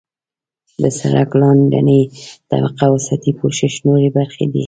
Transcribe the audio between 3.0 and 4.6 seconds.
سطحي پوښښ نورې برخې دي